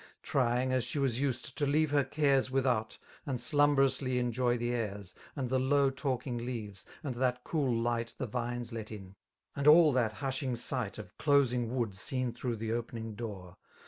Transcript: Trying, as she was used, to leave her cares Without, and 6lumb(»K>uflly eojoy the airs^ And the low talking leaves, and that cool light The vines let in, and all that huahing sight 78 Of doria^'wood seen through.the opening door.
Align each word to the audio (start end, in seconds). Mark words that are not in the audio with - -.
Trying, 0.23 0.73
as 0.73 0.83
she 0.83 0.97
was 0.97 1.19
used, 1.21 1.55
to 1.59 1.67
leave 1.67 1.91
her 1.91 2.03
cares 2.03 2.49
Without, 2.49 2.97
and 3.27 3.37
6lumb(»K>uflly 3.37 4.13
eojoy 4.33 4.57
the 4.57 4.71
airs^ 4.71 5.13
And 5.35 5.47
the 5.47 5.59
low 5.59 5.91
talking 5.91 6.39
leaves, 6.39 6.87
and 7.03 7.13
that 7.17 7.43
cool 7.43 7.71
light 7.71 8.15
The 8.17 8.25
vines 8.25 8.73
let 8.73 8.91
in, 8.91 9.13
and 9.55 9.67
all 9.67 9.93
that 9.93 10.15
huahing 10.15 10.57
sight 10.57 10.95
78 10.95 10.97
Of 10.97 11.17
doria^'wood 11.19 11.93
seen 11.93 12.33
through.the 12.33 12.71
opening 12.71 13.13
door. 13.13 13.57